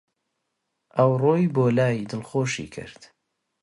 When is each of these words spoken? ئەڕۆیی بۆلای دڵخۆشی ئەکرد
ئەڕۆیی 0.95 1.51
بۆلای 1.55 2.07
دڵخۆشی 2.09 2.61
ئەکرد 2.65 3.01